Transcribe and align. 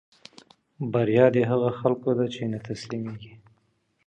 While 0.79 1.09
in 1.09 1.43
high 1.43 1.43
school 1.43 1.43
he 1.43 1.43
was 1.43 1.75
employed 1.85 2.05
by 2.05 2.13
the 2.13 2.15
Virgin 2.23 2.53
Islands 2.55 2.87
Daily 2.87 3.03
News. 3.03 3.37